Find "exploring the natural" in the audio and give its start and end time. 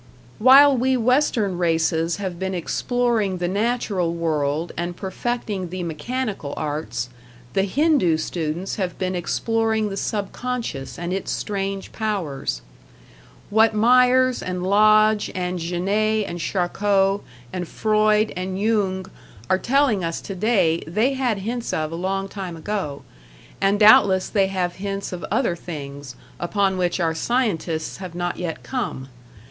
2.55-4.15